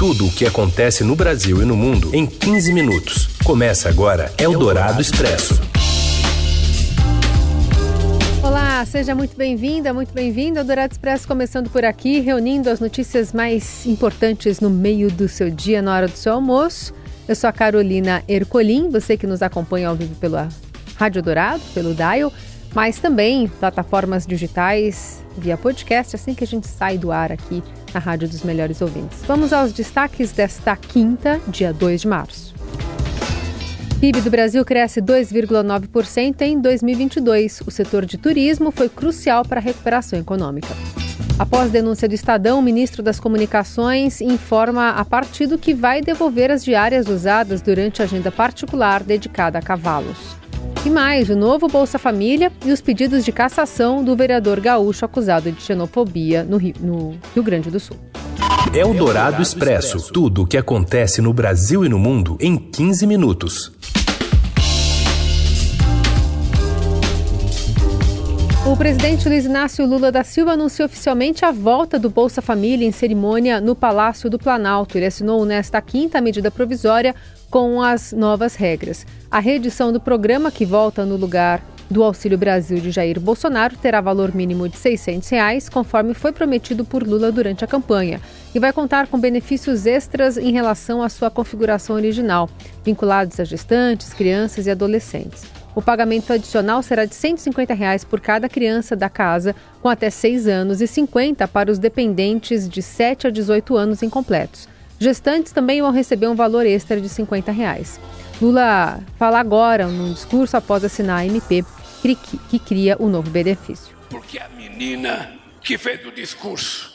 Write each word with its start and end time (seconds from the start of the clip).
Tudo 0.00 0.28
o 0.28 0.32
que 0.32 0.46
acontece 0.46 1.04
no 1.04 1.14
Brasil 1.14 1.60
e 1.60 1.66
no 1.66 1.76
mundo 1.76 2.14
em 2.14 2.24
15 2.24 2.72
minutos. 2.72 3.28
Começa 3.44 3.86
agora 3.86 4.32
Eldorado 4.38 4.98
Expresso. 4.98 5.60
Olá, 8.42 8.82
seja 8.86 9.14
muito 9.14 9.36
bem-vinda, 9.36 9.92
muito 9.92 10.14
bem-vindo 10.14 10.58
ao 10.58 10.64
Dourado 10.64 10.94
Expresso, 10.94 11.28
começando 11.28 11.68
por 11.68 11.84
aqui, 11.84 12.18
reunindo 12.18 12.70
as 12.70 12.80
notícias 12.80 13.34
mais 13.34 13.84
importantes 13.84 14.58
no 14.58 14.70
meio 14.70 15.10
do 15.10 15.28
seu 15.28 15.50
dia, 15.50 15.82
na 15.82 15.94
hora 15.94 16.08
do 16.08 16.16
seu 16.16 16.32
almoço. 16.32 16.94
Eu 17.28 17.36
sou 17.36 17.50
a 17.50 17.52
Carolina 17.52 18.24
Ercolim, 18.26 18.88
você 18.88 19.18
que 19.18 19.26
nos 19.26 19.42
acompanha 19.42 19.90
ao 19.90 19.96
vivo 19.96 20.14
pela 20.14 20.48
Rádio 20.96 21.22
Dourado, 21.22 21.60
pelo 21.74 21.94
Dial, 21.94 22.32
mas 22.74 22.98
também 22.98 23.48
plataformas 23.48 24.26
digitais 24.26 25.22
via 25.36 25.58
podcast, 25.58 26.16
assim 26.16 26.32
que 26.32 26.42
a 26.42 26.46
gente 26.46 26.66
sai 26.66 26.96
do 26.96 27.12
ar 27.12 27.30
aqui 27.30 27.62
na 27.92 28.00
Rádio 28.00 28.28
dos 28.28 28.42
Melhores 28.42 28.80
Ouvintes. 28.80 29.20
Vamos 29.26 29.52
aos 29.52 29.72
destaques 29.72 30.32
desta 30.32 30.76
quinta, 30.76 31.40
dia 31.48 31.72
2 31.72 32.02
de 32.02 32.08
março. 32.08 32.54
PIB 34.00 34.22
do 34.22 34.30
Brasil 34.30 34.64
cresce 34.64 35.02
2,9% 35.02 36.40
em 36.40 36.58
2022. 36.58 37.62
O 37.66 37.70
setor 37.70 38.06
de 38.06 38.16
turismo 38.16 38.70
foi 38.70 38.88
crucial 38.88 39.44
para 39.44 39.60
a 39.60 39.62
recuperação 39.62 40.18
econômica. 40.18 40.74
Após 41.38 41.70
denúncia 41.70 42.08
do 42.08 42.14
Estadão, 42.14 42.58
o 42.58 42.62
ministro 42.62 43.02
das 43.02 43.20
Comunicações 43.20 44.20
informa 44.20 44.90
a 44.90 45.04
partido 45.04 45.58
que 45.58 45.74
vai 45.74 46.00
devolver 46.00 46.50
as 46.50 46.64
diárias 46.64 47.08
usadas 47.08 47.60
durante 47.60 48.00
a 48.00 48.06
agenda 48.06 48.30
particular 48.30 49.02
dedicada 49.02 49.58
a 49.58 49.62
cavalos. 49.62 50.39
E 50.82 50.88
mais, 50.88 51.28
o 51.28 51.36
novo 51.36 51.68
Bolsa 51.68 51.98
Família 51.98 52.50
e 52.64 52.72
os 52.72 52.80
pedidos 52.80 53.22
de 53.22 53.30
cassação 53.30 54.02
do 54.02 54.16
vereador 54.16 54.58
gaúcho 54.60 55.04
acusado 55.04 55.52
de 55.52 55.60
xenofobia 55.60 56.42
no 56.42 56.56
Rio, 56.56 56.74
no 56.80 57.18
Rio 57.34 57.42
Grande 57.42 57.70
do 57.70 57.78
Sul. 57.78 57.98
É 58.74 58.82
o 58.82 58.94
Dourado 58.94 59.42
Expresso. 59.42 60.10
Tudo 60.10 60.42
o 60.42 60.46
que 60.46 60.56
acontece 60.56 61.20
no 61.20 61.34
Brasil 61.34 61.84
e 61.84 61.88
no 61.90 61.98
mundo 61.98 62.38
em 62.40 62.56
15 62.56 63.06
minutos. 63.06 63.70
O 68.66 68.74
presidente 68.74 69.28
Luiz 69.28 69.44
Inácio 69.44 69.84
Lula 69.84 70.10
da 70.10 70.24
Silva 70.24 70.52
anunciou 70.52 70.86
oficialmente 70.86 71.44
a 71.44 71.50
volta 71.50 71.98
do 71.98 72.08
Bolsa 72.08 72.40
Família 72.40 72.86
em 72.86 72.92
cerimônia 72.92 73.60
no 73.60 73.74
Palácio 73.74 74.30
do 74.30 74.38
Planalto. 74.38 74.96
Ele 74.96 75.06
assinou 75.06 75.44
nesta 75.44 75.82
quinta 75.82 76.20
medida 76.20 76.50
provisória 76.50 77.14
com 77.50 77.82
as 77.82 78.12
novas 78.12 78.54
regras. 78.54 79.04
A 79.30 79.40
reedição 79.40 79.92
do 79.92 80.00
programa, 80.00 80.50
que 80.50 80.64
volta 80.64 81.04
no 81.04 81.16
lugar 81.16 81.62
do 81.90 82.04
Auxílio 82.04 82.38
Brasil 82.38 82.78
de 82.78 82.92
Jair 82.92 83.18
Bolsonaro, 83.18 83.76
terá 83.76 84.00
valor 84.00 84.32
mínimo 84.32 84.68
de 84.68 84.76
600 84.76 85.28
reais, 85.28 85.68
conforme 85.68 86.14
foi 86.14 86.30
prometido 86.30 86.84
por 86.84 87.02
Lula 87.02 87.32
durante 87.32 87.64
a 87.64 87.68
campanha, 87.68 88.20
e 88.54 88.60
vai 88.60 88.72
contar 88.72 89.08
com 89.08 89.18
benefícios 89.18 89.86
extras 89.86 90.36
em 90.36 90.52
relação 90.52 91.02
à 91.02 91.08
sua 91.08 91.30
configuração 91.30 91.96
original, 91.96 92.48
vinculados 92.84 93.40
a 93.40 93.44
gestantes, 93.44 94.14
crianças 94.14 94.66
e 94.66 94.70
adolescentes. 94.70 95.42
O 95.74 95.82
pagamento 95.82 96.32
adicional 96.32 96.82
será 96.82 97.04
de 97.04 97.14
150 97.14 97.74
reais 97.74 98.04
por 98.04 98.20
cada 98.20 98.48
criança 98.48 98.94
da 98.94 99.08
casa 99.08 99.54
com 99.80 99.88
até 99.88 100.10
6 100.10 100.46
anos 100.46 100.80
e 100.80 100.86
50 100.86 101.46
para 101.48 101.70
os 101.70 101.78
dependentes 101.78 102.68
de 102.68 102.82
7 102.82 103.28
a 103.28 103.30
18 103.30 103.76
anos 103.76 104.02
incompletos. 104.02 104.68
Gestantes 105.02 105.50
também 105.50 105.80
vão 105.80 105.90
receber 105.90 106.28
um 106.28 106.34
valor 106.34 106.66
extra 106.66 107.00
de 107.00 107.08
50 107.08 107.50
reais. 107.50 107.98
Lula 108.40 109.00
fala 109.18 109.40
agora, 109.40 109.86
num 109.86 110.12
discurso 110.12 110.58
após 110.58 110.84
assinar 110.84 111.20
a 111.20 111.24
MP, 111.24 111.64
que, 112.50 112.58
cria 112.58 112.96
o 112.98 113.08
novo 113.08 113.30
benefício. 113.30 113.96
Porque 114.10 114.38
a 114.38 114.46
menina 114.50 115.32
que 115.62 115.78
fez 115.78 116.06
o 116.06 116.12
discurso, 116.12 116.94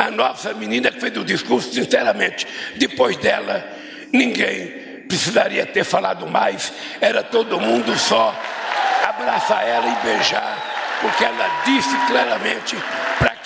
a 0.00 0.10
nossa 0.10 0.52
menina 0.52 0.90
que 0.90 0.98
fez 0.98 1.16
o 1.16 1.24
discurso, 1.24 1.72
sinceramente, 1.72 2.44
depois 2.76 3.16
dela, 3.18 3.64
ninguém 4.12 5.04
precisaria 5.06 5.64
ter 5.64 5.84
falado 5.84 6.26
mais, 6.26 6.72
era 7.00 7.22
todo 7.22 7.60
mundo 7.60 7.96
só 7.96 8.34
abraçar 9.08 9.64
ela 9.64 9.86
e 9.86 10.04
beijar, 10.04 10.58
porque 11.00 11.24
ela 11.24 11.62
disse 11.64 11.96
claramente 12.08 12.76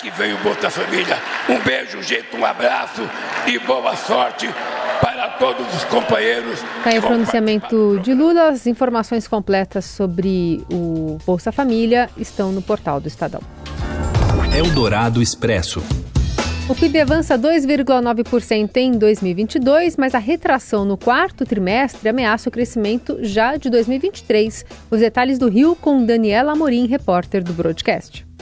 que 0.03 0.11
veio 0.11 0.35
o 0.35 0.39
Bolsa 0.39 0.69
Família. 0.69 1.17
Um 1.47 1.59
beijo, 1.59 2.03
gente, 2.03 2.35
um 2.35 2.45
abraço 2.45 3.01
e 3.47 3.57
boa 3.59 3.95
sorte 3.95 4.49
para 5.01 5.29
todos 5.29 5.65
os 5.73 5.85
companheiros. 5.85 6.59
Tá 6.83 6.89
aí 6.89 6.99
o 6.99 7.01
pronunciamento 7.01 7.99
de 8.03 8.13
Lula. 8.13 8.49
As 8.49 8.67
informações 8.67 9.29
completas 9.29 9.85
sobre 9.85 10.61
o 10.69 11.17
Bolsa 11.25 11.53
Família 11.53 12.09
estão 12.17 12.51
no 12.51 12.61
portal 12.61 12.99
do 12.99 13.07
Estadão. 13.07 13.39
Eldorado 14.53 15.21
Expresso. 15.21 15.81
O 16.67 16.75
PIB 16.75 16.99
avança 16.99 17.37
2,9% 17.39 18.77
em 18.77 18.91
2022, 18.91 19.95
mas 19.95 20.13
a 20.13 20.19
retração 20.19 20.83
no 20.83 20.97
quarto 20.97 21.45
trimestre 21.45 22.09
ameaça 22.09 22.49
o 22.49 22.51
crescimento 22.51 23.19
já 23.21 23.55
de 23.55 23.69
2023. 23.69 24.65
Os 24.91 24.99
detalhes 24.99 25.39
do 25.39 25.49
Rio 25.49 25.75
com 25.75 26.05
Daniela 26.05 26.51
Amorim, 26.51 26.87
repórter 26.87 27.41
do 27.41 27.53
Broadcast. 27.53 28.32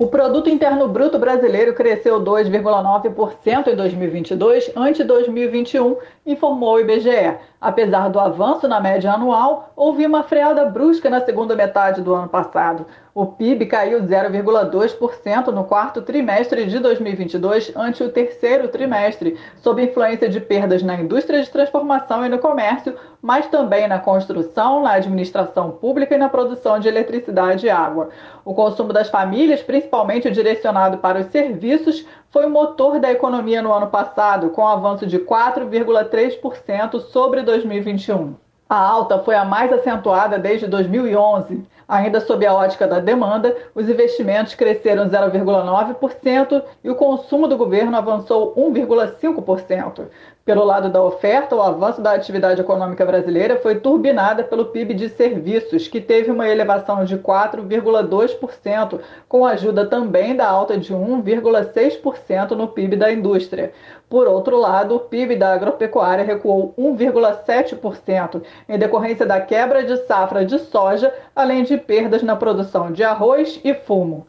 O 0.00 0.06
produto 0.06 0.48
interno 0.48 0.88
bruto 0.88 1.18
brasileiro 1.18 1.74
cresceu 1.74 2.18
2,9% 2.22 3.66
em 3.66 3.76
2022 3.76 4.72
ante 4.74 5.04
2021, 5.04 5.98
informou 6.24 6.76
o 6.76 6.80
IBGE. 6.80 7.36
Apesar 7.60 8.08
do 8.08 8.18
avanço 8.18 8.66
na 8.66 8.80
média 8.80 9.12
anual, 9.12 9.70
houve 9.76 10.06
uma 10.06 10.22
freada 10.22 10.64
brusca 10.64 11.10
na 11.10 11.20
segunda 11.20 11.54
metade 11.54 12.00
do 12.00 12.14
ano 12.14 12.26
passado. 12.26 12.86
O 13.14 13.26
PIB 13.26 13.66
caiu 13.66 14.00
0,2% 14.00 15.48
no 15.48 15.64
quarto 15.64 16.00
trimestre 16.00 16.64
de 16.64 16.78
2022 16.78 17.76
ante 17.76 18.02
o 18.02 18.10
terceiro 18.10 18.68
trimestre, 18.68 19.36
sob 19.56 19.82
influência 19.82 20.26
de 20.26 20.40
perdas 20.40 20.82
na 20.82 20.94
indústria 20.94 21.42
de 21.42 21.50
transformação 21.50 22.24
e 22.24 22.30
no 22.30 22.38
comércio, 22.38 22.96
mas 23.20 23.46
também 23.48 23.86
na 23.86 23.98
construção, 23.98 24.82
na 24.82 24.92
administração 24.92 25.70
pública 25.72 26.14
e 26.14 26.18
na 26.18 26.30
produção 26.30 26.78
de 26.78 26.88
eletricidade 26.88 27.66
e 27.66 27.70
água. 27.70 28.08
O 28.42 28.54
consumo 28.54 28.90
das 28.90 29.10
famílias, 29.10 29.62
principalmente 29.62 30.30
direcionado 30.30 30.96
para 30.96 31.20
os 31.20 31.26
serviços, 31.26 32.06
foi 32.30 32.46
o 32.46 32.50
motor 32.50 33.00
da 33.00 33.10
economia 33.10 33.60
no 33.60 33.72
ano 33.72 33.88
passado, 33.88 34.50
com 34.50 34.66
avanço 34.66 35.06
de 35.06 35.18
4,3% 35.18 37.00
sobre 37.00 37.42
2021. 37.42 38.34
A 38.68 38.76
alta 38.76 39.18
foi 39.18 39.34
a 39.34 39.44
mais 39.44 39.72
acentuada 39.72 40.38
desde 40.38 40.68
2011. 40.68 41.66
Ainda 41.88 42.20
sob 42.20 42.46
a 42.46 42.54
ótica 42.54 42.86
da 42.86 43.00
demanda, 43.00 43.56
os 43.74 43.88
investimentos 43.88 44.54
cresceram 44.54 45.08
0,9% 45.08 46.62
e 46.84 46.88
o 46.88 46.94
consumo 46.94 47.48
do 47.48 47.56
governo 47.56 47.96
avançou 47.96 48.54
1,5%. 48.54 50.06
Pelo 50.50 50.64
lado 50.64 50.88
da 50.88 51.00
oferta, 51.00 51.54
o 51.54 51.62
avanço 51.62 52.02
da 52.02 52.10
atividade 52.10 52.60
econômica 52.60 53.06
brasileira 53.06 53.60
foi 53.62 53.76
turbinada 53.76 54.42
pelo 54.42 54.64
PIB 54.64 54.94
de 54.94 55.08
serviços, 55.08 55.86
que 55.86 56.00
teve 56.00 56.28
uma 56.28 56.48
elevação 56.48 57.04
de 57.04 57.16
4,2%, 57.16 58.98
com 59.28 59.46
ajuda 59.46 59.86
também 59.86 60.34
da 60.34 60.48
alta 60.48 60.76
de 60.76 60.92
1,6% 60.92 62.50
no 62.56 62.66
PIB 62.66 62.96
da 62.96 63.12
indústria. 63.12 63.72
Por 64.08 64.26
outro 64.26 64.58
lado, 64.58 64.96
o 64.96 64.98
PIB 64.98 65.36
da 65.36 65.52
agropecuária 65.52 66.24
recuou 66.24 66.74
1,7%, 66.76 68.42
em 68.68 68.76
decorrência 68.76 69.24
da 69.24 69.40
quebra 69.40 69.84
de 69.84 69.98
safra 69.98 70.44
de 70.44 70.58
soja, 70.58 71.14
além 71.32 71.62
de 71.62 71.76
perdas 71.76 72.24
na 72.24 72.34
produção 72.34 72.90
de 72.90 73.04
arroz 73.04 73.60
e 73.62 73.72
fumo. 73.72 74.26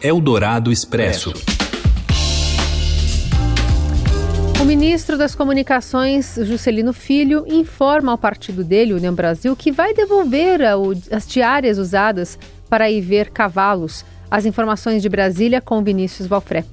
Eldorado 0.00 0.70
Expresso. 0.70 1.59
O 4.60 4.64
ministro 4.64 5.16
das 5.16 5.34
Comunicações, 5.34 6.34
Juscelino 6.42 6.92
Filho, 6.92 7.46
informa 7.48 8.12
ao 8.12 8.18
partido 8.18 8.62
dele, 8.62 8.92
União 8.92 9.14
Brasil, 9.14 9.56
que 9.56 9.72
vai 9.72 9.94
devolver 9.94 10.60
as 11.10 11.26
diárias 11.26 11.78
usadas 11.78 12.38
para 12.68 12.90
ir 12.90 13.00
ver 13.00 13.30
cavalos. 13.30 14.04
As 14.30 14.44
informações 14.44 15.00
de 15.00 15.08
Brasília 15.08 15.62
com 15.62 15.82
Vinícius 15.82 16.28
Valfré. 16.28 16.66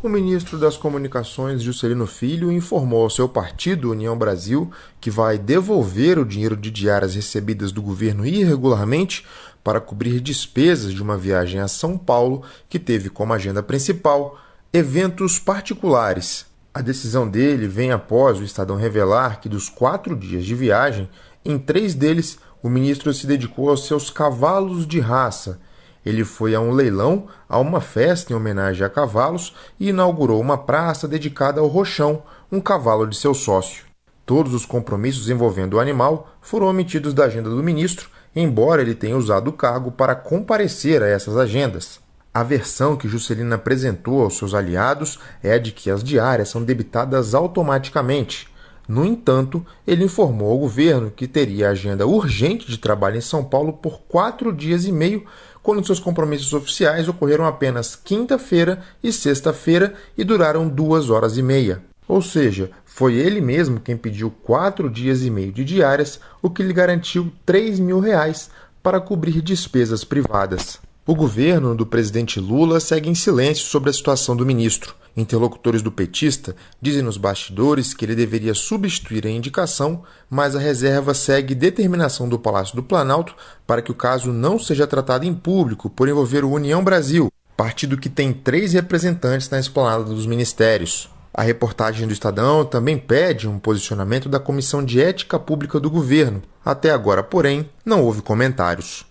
O 0.00 0.08
ministro 0.08 0.56
das 0.56 0.76
Comunicações, 0.76 1.60
Juscelino 1.60 2.06
Filho, 2.06 2.52
informou 2.52 3.02
ao 3.02 3.10
seu 3.10 3.28
partido, 3.28 3.90
União 3.90 4.16
Brasil, 4.16 4.70
que 5.00 5.10
vai 5.10 5.36
devolver 5.36 6.20
o 6.20 6.24
dinheiro 6.24 6.56
de 6.56 6.70
diárias 6.70 7.16
recebidas 7.16 7.72
do 7.72 7.82
governo 7.82 8.24
irregularmente 8.24 9.26
para 9.64 9.80
cobrir 9.80 10.20
despesas 10.20 10.94
de 10.94 11.02
uma 11.02 11.16
viagem 11.16 11.60
a 11.60 11.66
São 11.66 11.98
Paulo 11.98 12.44
que 12.68 12.78
teve 12.78 13.10
como 13.10 13.32
agenda 13.32 13.60
principal 13.60 14.38
eventos 14.72 15.40
particulares 15.40 16.46
a 16.78 16.80
decisão 16.80 17.28
dele 17.28 17.66
vem 17.66 17.90
após 17.90 18.38
o 18.38 18.44
Estadão 18.44 18.76
revelar 18.76 19.40
que, 19.40 19.48
dos 19.48 19.68
quatro 19.68 20.14
dias 20.14 20.44
de 20.44 20.54
viagem, 20.54 21.10
em 21.44 21.58
três 21.58 21.92
deles 21.92 22.38
o 22.62 22.68
ministro 22.68 23.12
se 23.12 23.26
dedicou 23.26 23.68
aos 23.68 23.84
seus 23.84 24.10
cavalos 24.10 24.86
de 24.86 25.00
raça. 25.00 25.60
Ele 26.06 26.24
foi 26.24 26.54
a 26.54 26.60
um 26.60 26.70
leilão, 26.70 27.26
a 27.48 27.58
uma 27.58 27.80
festa 27.80 28.32
em 28.32 28.36
homenagem 28.36 28.86
a 28.86 28.88
cavalos 28.88 29.56
e 29.80 29.88
inaugurou 29.88 30.40
uma 30.40 30.56
praça 30.56 31.08
dedicada 31.08 31.60
ao 31.60 31.66
Roxão, 31.66 32.22
um 32.50 32.60
cavalo 32.60 33.08
de 33.08 33.16
seu 33.16 33.34
sócio. 33.34 33.84
Todos 34.24 34.54
os 34.54 34.64
compromissos 34.64 35.28
envolvendo 35.28 35.74
o 35.74 35.80
animal 35.80 36.30
foram 36.40 36.68
omitidos 36.68 37.12
da 37.12 37.24
agenda 37.24 37.50
do 37.50 37.60
ministro, 37.60 38.08
embora 38.36 38.82
ele 38.82 38.94
tenha 38.94 39.16
usado 39.16 39.48
o 39.48 39.52
cargo 39.52 39.90
para 39.90 40.14
comparecer 40.14 41.02
a 41.02 41.08
essas 41.08 41.36
agendas. 41.36 41.98
A 42.38 42.44
versão 42.44 42.96
que 42.96 43.08
Juscelino 43.08 43.52
apresentou 43.52 44.22
aos 44.22 44.38
seus 44.38 44.54
aliados 44.54 45.18
é 45.42 45.54
a 45.54 45.58
de 45.58 45.72
que 45.72 45.90
as 45.90 46.04
diárias 46.04 46.48
são 46.48 46.62
debitadas 46.62 47.34
automaticamente. 47.34 48.48
No 48.86 49.04
entanto, 49.04 49.66
ele 49.84 50.04
informou 50.04 50.52
ao 50.52 50.58
governo 50.58 51.10
que 51.10 51.26
teria 51.26 51.70
agenda 51.70 52.06
urgente 52.06 52.70
de 52.70 52.78
trabalho 52.78 53.16
em 53.16 53.20
São 53.20 53.42
Paulo 53.42 53.72
por 53.72 54.02
quatro 54.02 54.52
dias 54.52 54.84
e 54.84 54.92
meio, 54.92 55.26
quando 55.64 55.84
seus 55.84 55.98
compromissos 55.98 56.52
oficiais 56.52 57.08
ocorreram 57.08 57.44
apenas 57.44 57.96
quinta-feira 57.96 58.84
e 59.02 59.12
sexta-feira 59.12 59.94
e 60.16 60.22
duraram 60.22 60.68
duas 60.68 61.10
horas 61.10 61.36
e 61.36 61.42
meia. 61.42 61.82
Ou 62.06 62.22
seja, 62.22 62.70
foi 62.84 63.14
ele 63.14 63.40
mesmo 63.40 63.80
quem 63.80 63.96
pediu 63.96 64.30
quatro 64.30 64.88
dias 64.88 65.24
e 65.24 65.30
meio 65.30 65.50
de 65.50 65.64
diárias, 65.64 66.20
o 66.40 66.48
que 66.48 66.62
lhe 66.62 66.72
garantiu 66.72 67.32
3 67.44 67.80
mil 67.80 67.98
reais 67.98 68.48
para 68.80 69.00
cobrir 69.00 69.42
despesas 69.42 70.04
privadas. 70.04 70.78
O 71.08 71.14
governo 71.14 71.74
do 71.74 71.86
presidente 71.86 72.38
Lula 72.38 72.78
segue 72.80 73.08
em 73.08 73.14
silêncio 73.14 73.64
sobre 73.64 73.88
a 73.88 73.92
situação 73.94 74.36
do 74.36 74.44
ministro. 74.44 74.94
Interlocutores 75.16 75.80
do 75.80 75.90
petista 75.90 76.54
dizem 76.82 77.00
nos 77.00 77.16
bastidores 77.16 77.94
que 77.94 78.04
ele 78.04 78.14
deveria 78.14 78.52
substituir 78.52 79.26
a 79.26 79.30
indicação, 79.30 80.02
mas 80.28 80.54
a 80.54 80.58
reserva 80.58 81.14
segue 81.14 81.54
determinação 81.54 82.28
do 82.28 82.38
Palácio 82.38 82.76
do 82.76 82.82
Planalto 82.82 83.34
para 83.66 83.80
que 83.80 83.90
o 83.90 83.94
caso 83.94 84.34
não 84.34 84.58
seja 84.58 84.86
tratado 84.86 85.24
em 85.24 85.32
público 85.32 85.88
por 85.88 86.10
envolver 86.10 86.44
o 86.44 86.50
União 86.50 86.84
Brasil, 86.84 87.32
partido 87.56 87.96
que 87.96 88.10
tem 88.10 88.30
três 88.30 88.74
representantes 88.74 89.48
na 89.48 89.58
esplanada 89.58 90.04
dos 90.04 90.26
ministérios. 90.26 91.08
A 91.32 91.40
reportagem 91.40 92.06
do 92.06 92.12
Estadão 92.12 92.66
também 92.66 92.98
pede 92.98 93.48
um 93.48 93.58
posicionamento 93.58 94.28
da 94.28 94.38
Comissão 94.38 94.84
de 94.84 95.00
Ética 95.00 95.38
Pública 95.38 95.80
do 95.80 95.90
governo. 95.90 96.42
Até 96.62 96.90
agora, 96.90 97.22
porém, 97.22 97.70
não 97.82 98.04
houve 98.04 98.20
comentários. 98.20 99.08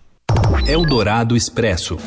Eldorado 0.68 1.38
Expresso. 1.38 1.98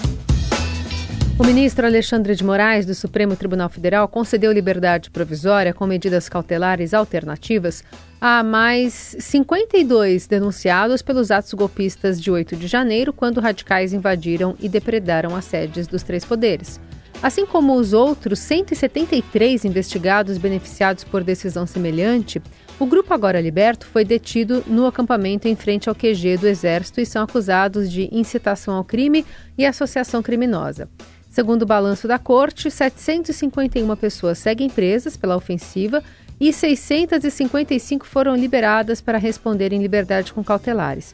O 1.39 1.43
ministro 1.43 1.87
Alexandre 1.87 2.35
de 2.35 2.45
Moraes, 2.45 2.85
do 2.85 2.95
Supremo 2.95 3.35
Tribunal 3.35 3.71
Federal, 3.71 4.07
concedeu 4.07 4.53
liberdade 4.53 5.11
provisória 5.11 5.73
com 5.73 5.87
medidas 5.87 6.29
cautelares 6.29 6.93
alternativas 6.93 7.83
a 8.21 8.43
mais 8.43 9.17
52 9.19 10.27
denunciados 10.27 11.01
pelos 11.01 11.31
atos 11.31 11.55
golpistas 11.55 12.21
de 12.21 12.31
8 12.31 12.55
de 12.55 12.67
janeiro, 12.67 13.15
quando 13.15 13.41
radicais 13.41 13.95
invadiram 13.95 14.55
e 14.61 14.69
depredaram 14.69 15.35
as 15.35 15.47
sedes 15.47 15.87
dos 15.87 16.03
três 16.03 16.23
poderes. 16.23 16.79
Assim 17.23 17.47
como 17.47 17.75
os 17.75 17.95
outros 17.95 18.39
173 18.41 19.65
investigados 19.65 20.37
beneficiados 20.37 21.03
por 21.03 21.25
decisão 21.25 21.67
semelhante, 21.67 22.43
o 22.81 22.87
grupo 22.87 23.13
Agora 23.13 23.39
Liberto 23.39 23.87
foi 23.87 24.07
detido 24.07 24.65
no 24.67 24.87
acampamento 24.87 25.47
em 25.47 25.55
frente 25.55 25.91
ao 25.91 25.95
QG 25.95 26.39
do 26.39 26.49
Exército 26.49 26.99
e 26.99 27.05
são 27.05 27.23
acusados 27.23 27.93
de 27.93 28.09
incitação 28.11 28.75
ao 28.75 28.83
crime 28.83 29.25
e 29.59 29.67
associação 29.67 30.23
criminosa. 30.23 30.89
Segundo 31.29 31.63
o 31.63 31.67
balanço 31.67 32.09
da 32.09 32.19
corte, 32.19 32.71
751 32.71 33.95
pessoas 33.97 34.39
seguem 34.39 34.71
presas 34.71 35.15
pela 35.15 35.37
ofensiva 35.37 36.03
e 36.41 36.55
655 36.55 38.07
foram 38.07 38.35
liberadas 38.35 39.03
para 39.03 39.19
responder 39.19 39.75
em 39.75 39.83
liberdade 39.83 40.33
com 40.33 40.43
cautelares. 40.43 41.13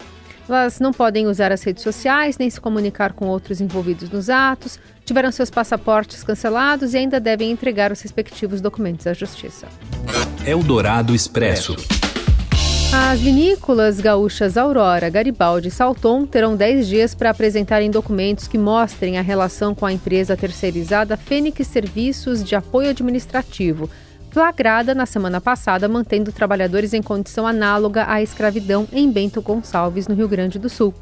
Elas 0.49 0.79
não 0.79 0.93
podem 0.93 1.27
usar 1.27 1.51
as 1.51 1.63
redes 1.63 1.83
sociais 1.83 2.39
nem 2.39 2.49
se 2.49 2.61
comunicar 2.61 3.13
com 3.13 3.27
outros 3.27 3.61
envolvidos 3.61 4.09
nos 4.11 4.31
atos, 4.31 4.79
tiveram 5.05 5.33
seus 5.33 5.51
passaportes 5.51 6.23
cancelados 6.23 6.95
e 6.95 6.99
ainda 6.99 7.19
devem 7.19 7.51
entregar 7.51 7.91
os 7.91 8.01
respectivos 8.01 8.61
documentos 8.61 9.07
à 9.07 9.13
Justiça. 9.13 9.67
Eldorado 10.47 11.15
Expresso. 11.15 11.77
As 12.93 13.21
vinícolas 13.21 14.01
gaúchas 14.01 14.57
Aurora, 14.57 15.11
Garibaldi 15.11 15.69
e 15.69 15.71
Salton 15.71 16.25
terão 16.25 16.57
10 16.57 16.87
dias 16.87 17.15
para 17.15 17.31
apresentarem 17.31 17.91
documentos 17.91 18.47
que 18.47 18.57
mostrem 18.57 19.19
a 19.19 19.23
relação 19.23 19.75
com 19.75 19.85
a 19.85 19.93
empresa 19.93 20.37
terceirizada 20.37 21.17
Fênix 21.17 21.67
Serviços 21.67 22.43
de 22.43 22.55
Apoio 22.55 22.91
Administrativo, 22.91 23.91
flagrada 24.37 24.95
na 24.95 25.07
semana 25.07 25.41
passada, 25.41 25.89
mantendo 25.89 26.31
trabalhadores 26.31 26.93
em 26.93 27.01
condição 27.01 27.47
análoga 27.47 28.05
à 28.07 28.21
escravidão 28.21 28.87
em 28.93 29.11
Bento 29.11 29.41
Gonçalves, 29.41 30.07
no 30.07 30.15
Rio 30.15 30.29
Grande 30.29 30.59
do 30.59 30.69
Sul. 30.69 30.93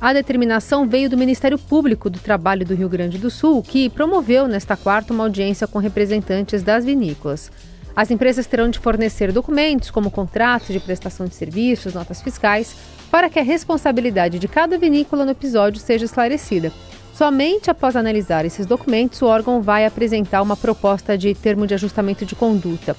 A 0.00 0.12
determinação 0.12 0.86
veio 0.86 1.10
do 1.10 1.16
Ministério 1.16 1.58
Público 1.58 2.08
do 2.08 2.20
Trabalho 2.20 2.64
do 2.64 2.76
Rio 2.76 2.88
Grande 2.88 3.18
do 3.18 3.28
Sul, 3.28 3.60
que 3.60 3.90
promoveu 3.90 4.46
nesta 4.46 4.76
quarta 4.76 5.12
uma 5.12 5.24
audiência 5.24 5.66
com 5.66 5.80
representantes 5.80 6.62
das 6.62 6.84
vinícolas. 6.84 7.50
As 7.96 8.12
empresas 8.12 8.46
terão 8.46 8.70
de 8.70 8.78
fornecer 8.78 9.32
documentos, 9.32 9.90
como 9.90 10.08
contratos 10.08 10.68
de 10.68 10.78
prestação 10.78 11.26
de 11.26 11.34
serviços, 11.34 11.92
notas 11.92 12.22
fiscais, 12.22 12.76
para 13.10 13.28
que 13.28 13.40
a 13.40 13.42
responsabilidade 13.42 14.38
de 14.38 14.46
cada 14.46 14.78
vinícola 14.78 15.24
no 15.24 15.32
episódio 15.32 15.80
seja 15.80 16.04
esclarecida. 16.04 16.72
Somente 17.16 17.70
após 17.70 17.96
analisar 17.96 18.44
esses 18.44 18.66
documentos, 18.66 19.22
o 19.22 19.26
órgão 19.26 19.62
vai 19.62 19.86
apresentar 19.86 20.42
uma 20.42 20.54
proposta 20.54 21.16
de 21.16 21.34
termo 21.34 21.66
de 21.66 21.72
ajustamento 21.72 22.26
de 22.26 22.36
conduta. 22.36 22.94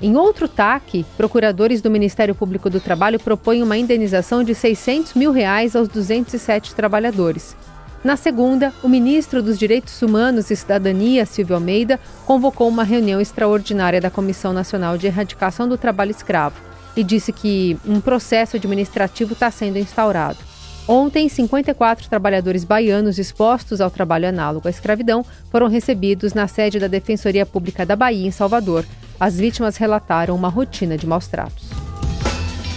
Em 0.00 0.16
outro 0.16 0.48
TAC, 0.48 1.04
procuradores 1.14 1.82
do 1.82 1.90
Ministério 1.90 2.34
Público 2.34 2.70
do 2.70 2.80
Trabalho 2.80 3.20
propõem 3.20 3.62
uma 3.62 3.76
indenização 3.76 4.42
de 4.42 4.54
600 4.54 5.12
mil 5.12 5.30
reais 5.30 5.76
aos 5.76 5.88
207 5.88 6.74
trabalhadores. 6.74 7.54
Na 8.02 8.16
segunda, 8.16 8.72
o 8.82 8.88
ministro 8.88 9.42
dos 9.42 9.58
Direitos 9.58 10.00
Humanos 10.00 10.50
e 10.50 10.56
Cidadania, 10.56 11.26
Silvio 11.26 11.56
Almeida, 11.56 12.00
convocou 12.24 12.66
uma 12.66 12.82
reunião 12.82 13.20
extraordinária 13.20 14.00
da 14.00 14.08
Comissão 14.08 14.54
Nacional 14.54 14.96
de 14.96 15.06
Erradicação 15.06 15.68
do 15.68 15.76
Trabalho 15.76 16.12
Escravo 16.12 16.56
e 16.96 17.04
disse 17.04 17.30
que 17.30 17.78
um 17.86 18.00
processo 18.00 18.56
administrativo 18.56 19.34
está 19.34 19.50
sendo 19.50 19.76
instaurado. 19.76 20.49
Ontem, 20.92 21.28
54 21.28 22.08
trabalhadores 22.08 22.64
baianos 22.64 23.16
expostos 23.16 23.80
ao 23.80 23.92
trabalho 23.92 24.26
análogo 24.26 24.66
à 24.66 24.70
escravidão 24.72 25.24
foram 25.48 25.68
recebidos 25.68 26.34
na 26.34 26.48
sede 26.48 26.80
da 26.80 26.88
Defensoria 26.88 27.46
Pública 27.46 27.86
da 27.86 27.94
Bahia, 27.94 28.26
em 28.26 28.32
Salvador. 28.32 28.84
As 29.20 29.38
vítimas 29.38 29.76
relataram 29.76 30.34
uma 30.34 30.48
rotina 30.48 30.98
de 30.98 31.06
maus 31.06 31.28
tratos. 31.28 31.70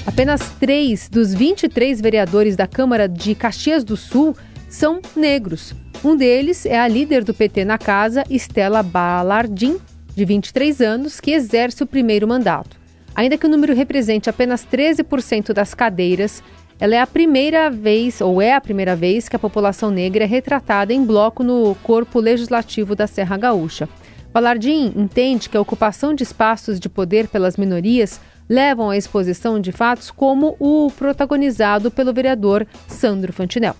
Apenas 0.05 0.51
três 0.59 1.09
dos 1.09 1.33
23 1.33 1.99
vereadores 1.99 2.55
da 2.55 2.67
Câmara 2.67 3.09
de 3.09 3.33
Caxias 3.33 3.83
do 3.83 3.97
Sul 3.97 4.37
são 4.69 5.01
negros. 5.15 5.73
Um 6.05 6.15
deles 6.15 6.67
é 6.67 6.79
a 6.79 6.87
líder 6.87 7.23
do 7.23 7.33
PT 7.33 7.65
na 7.65 7.79
casa, 7.79 8.23
Estela 8.29 8.83
Balardim, 8.83 9.79
de 10.15 10.23
23 10.23 10.81
anos, 10.81 11.19
que 11.19 11.31
exerce 11.31 11.81
o 11.81 11.87
primeiro 11.87 12.27
mandato. 12.27 12.77
Ainda 13.15 13.37
que 13.37 13.45
o 13.45 13.49
número 13.49 13.75
represente 13.75 14.29
apenas 14.29 14.65
13% 14.65 15.53
das 15.53 15.73
cadeiras, 15.73 16.43
ela 16.83 16.95
é 16.95 16.99
a 16.99 17.07
primeira 17.07 17.69
vez, 17.69 18.19
ou 18.19 18.41
é 18.41 18.53
a 18.53 18.59
primeira 18.59 18.93
vez, 18.93 19.29
que 19.29 19.37
a 19.37 19.39
população 19.39 19.89
negra 19.89 20.25
é 20.25 20.27
retratada 20.27 20.91
em 20.91 21.05
bloco 21.05 21.41
no 21.41 21.75
corpo 21.75 22.19
legislativo 22.19 22.93
da 22.93 23.07
Serra 23.07 23.37
Gaúcha. 23.37 23.87
Balardim 24.33 24.91
entende 24.93 25.47
que 25.47 25.55
a 25.55 25.61
ocupação 25.61 26.13
de 26.13 26.23
espaços 26.23 26.81
de 26.81 26.89
poder 26.89 27.29
pelas 27.29 27.55
minorias 27.55 28.19
levam 28.49 28.89
à 28.89 28.97
exposição 28.97 29.61
de 29.61 29.71
fatos 29.71 30.11
como 30.11 30.57
o 30.59 30.91
protagonizado 30.91 31.89
pelo 31.89 32.11
vereador 32.11 32.67
Sandro 32.85 33.31
Fantinel. 33.31 33.77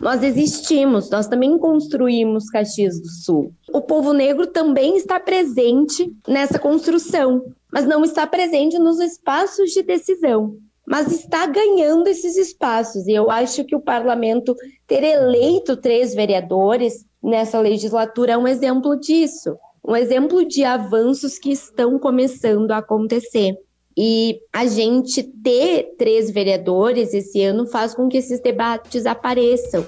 Nós 0.00 0.22
existimos, 0.22 1.10
nós 1.10 1.28
também 1.28 1.58
construímos 1.58 2.48
Caxias 2.48 2.98
do 2.98 3.10
Sul. 3.10 3.52
O 3.74 3.82
povo 3.82 4.14
negro 4.14 4.46
também 4.46 4.96
está 4.96 5.20
presente 5.20 6.10
nessa 6.26 6.58
construção, 6.58 7.42
mas 7.70 7.84
não 7.84 8.02
está 8.06 8.26
presente 8.26 8.78
nos 8.78 9.00
espaços 9.00 9.72
de 9.72 9.82
decisão 9.82 10.56
mas 10.88 11.12
está 11.12 11.46
ganhando 11.46 12.08
esses 12.08 12.36
espaços. 12.36 13.06
E 13.06 13.12
eu 13.12 13.30
acho 13.30 13.64
que 13.64 13.76
o 13.76 13.80
parlamento 13.80 14.56
ter 14.86 15.04
eleito 15.04 15.76
três 15.76 16.14
vereadores 16.14 17.04
nessa 17.22 17.60
legislatura 17.60 18.32
é 18.32 18.38
um 18.38 18.48
exemplo 18.48 18.98
disso, 18.98 19.56
um 19.86 19.94
exemplo 19.94 20.46
de 20.46 20.64
avanços 20.64 21.38
que 21.38 21.50
estão 21.50 21.98
começando 21.98 22.70
a 22.70 22.78
acontecer. 22.78 23.54
E 23.96 24.40
a 24.52 24.64
gente 24.66 25.22
ter 25.22 25.94
três 25.98 26.30
vereadores 26.30 27.12
esse 27.12 27.42
ano 27.42 27.66
faz 27.66 27.94
com 27.94 28.08
que 28.08 28.16
esses 28.16 28.40
debates 28.40 29.04
apareçam. 29.04 29.86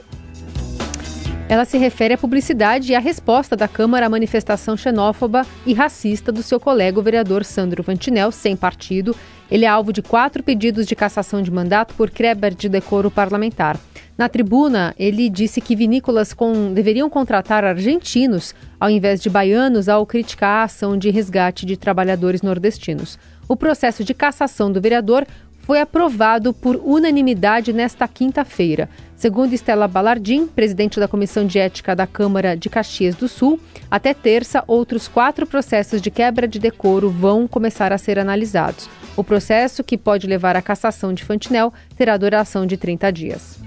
Ela 1.49 1.65
se 1.65 1.79
refere 1.79 2.15
à 2.15 2.19
publicidade 2.19 2.93
e 2.93 2.95
à 2.95 3.01
resposta 3.01 3.57
da 3.57 3.67
Câmara 3.67 4.07
à 4.07 4.09
manifestação 4.09 4.77
xenófoba 4.77 5.47
e 5.67 5.73
racista 5.73 6.31
do 6.31 6.43
seu 6.43 6.61
colega, 6.61 7.01
o 7.01 7.03
vereador 7.03 7.45
Sandro 7.45 7.83
Vantinel, 7.83 8.31
sem 8.31 8.55
partido. 8.55 9.17
Ele 9.51 9.65
é 9.65 9.69
alvo 9.69 9.93
de 9.93 10.01
quatro 10.01 10.43
pedidos 10.43 10.87
de 10.87 10.95
cassação 10.95 11.43
de 11.43 11.51
mandato 11.51 11.95
por 11.95 12.11
quebra 12.11 12.51
de 12.51 12.69
decoro 12.69 13.11
parlamentar. 13.11 13.79
Na 14.17 14.29
tribuna, 14.29 14.95
ele 14.99 15.29
disse 15.31 15.61
que 15.61 15.75
vinícolas 15.75 16.33
com, 16.35 16.73
deveriam 16.75 17.09
contratar 17.09 17.65
argentinos 17.65 18.55
ao 18.79 18.91
invés 18.91 19.21
de 19.21 19.31
baianos 19.31 19.89
ao 19.89 20.05
criticar 20.05 20.61
a 20.61 20.65
ação 20.65 20.97
de 20.97 21.11
resgate 21.11 21.65
de 21.65 21.77
trabalhadores 21.77 22.43
nordestinos. 22.43 23.19
O 23.49 23.57
processo 23.57 24.05
de 24.05 24.15
cassação 24.15 24.71
do 24.71 24.81
vereador 24.81 25.27
foi 25.71 25.81
aprovado 25.81 26.53
por 26.53 26.75
unanimidade 26.85 27.73
nesta 27.73 28.09
quinta-feira. 28.09 28.89
Segundo 29.15 29.53
Estela 29.53 29.87
Balardim, 29.87 30.49
presidente 30.49 30.99
da 30.99 31.07
Comissão 31.07 31.47
de 31.47 31.61
Ética 31.61 31.95
da 31.95 32.09
Câmara 32.09 32.57
de 32.57 32.69
Caxias 32.69 33.15
do 33.15 33.29
Sul, 33.29 33.61
até 33.89 34.13
terça, 34.13 34.65
outros 34.67 35.07
quatro 35.07 35.47
processos 35.47 36.03
de 36.03 36.11
quebra 36.11 36.49
de 36.49 36.59
decoro 36.59 37.09
vão 37.09 37.47
começar 37.47 37.93
a 37.93 37.99
ser 37.99 38.19
analisados. 38.19 38.91
O 39.17 39.23
processo, 39.23 39.85
que 39.85 39.97
pode 39.97 40.27
levar 40.27 40.57
à 40.57 40.61
cassação 40.61 41.15
de 41.15 41.23
Fantinel, 41.23 41.73
terá 41.97 42.17
duração 42.17 42.67
de 42.67 42.77
30 42.77 43.13
dias. 43.13 43.61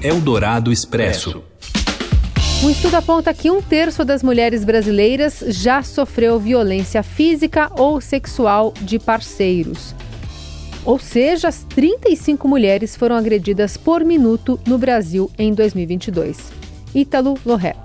Eldorado 0.00 0.70
Expresso. 0.70 1.42
Um 2.62 2.70
estudo 2.70 2.94
aponta 2.94 3.34
que 3.34 3.50
um 3.50 3.60
terço 3.60 4.04
das 4.04 4.22
mulheres 4.22 4.64
brasileiras 4.64 5.42
já 5.48 5.82
sofreu 5.82 6.38
violência 6.38 7.02
física 7.02 7.68
ou 7.76 8.00
sexual 8.00 8.72
de 8.80 9.00
parceiros. 9.00 9.92
Ou 10.88 10.98
seja, 10.98 11.48
as 11.48 11.64
35 11.64 12.48
mulheres 12.48 12.96
foram 12.96 13.14
agredidas 13.14 13.76
por 13.76 14.02
minuto 14.02 14.58
no 14.66 14.78
Brasil 14.78 15.30
em 15.38 15.52
2022. 15.52 16.50
Ítalo 16.94 17.34
Loré. 17.44 17.76